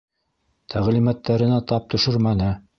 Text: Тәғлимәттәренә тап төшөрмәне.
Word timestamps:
Тәғлимәттәренә 0.75 1.63
тап 1.73 1.89
төшөрмәне. 1.95 2.53